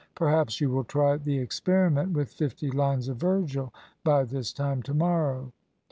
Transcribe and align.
Perhaps 0.15 0.59
you 0.59 0.71
will 0.71 0.83
try 0.83 1.15
the 1.15 1.37
experiment 1.37 2.13
with 2.13 2.33
fifty 2.33 2.71
lines 2.71 3.07
of 3.07 3.17
Virgil 3.17 3.71
by 4.03 4.23
this 4.23 4.51
time 4.51 4.81
to 4.81 4.95
morrow." 4.95 5.51